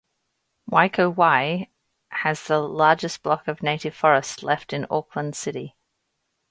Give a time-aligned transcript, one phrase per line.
[0.67, 1.67] Waikowhai
[2.09, 5.75] has the largest block of native forest left in Auckland City.